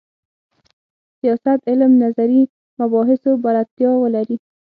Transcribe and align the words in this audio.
سیاست 1.19 1.59
علم 1.71 1.91
نظري 2.03 2.41
مباحثو 2.79 3.31
بلدتیا 3.45 3.91
ولري. 4.03 4.37